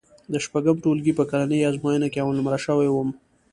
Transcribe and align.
د 0.31 0.33
شپږم 0.45 0.77
ټولګي 0.83 1.13
په 1.19 1.23
کلنۍ 1.31 1.59
ازموینه 1.69 2.07
کې 2.11 2.19
اول 2.21 2.35
نومره 2.39 2.57
شوی 2.65 2.89
وم. 2.91 3.09